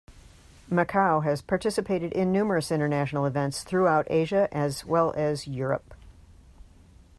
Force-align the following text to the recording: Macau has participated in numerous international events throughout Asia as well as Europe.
Macau 0.67 1.23
has 1.23 1.43
participated 1.43 2.11
in 2.13 2.31
numerous 2.31 2.71
international 2.71 3.23
events 3.27 3.61
throughout 3.61 4.07
Asia 4.09 4.49
as 4.51 4.83
well 4.83 5.13
as 5.15 5.45
Europe. 5.45 5.93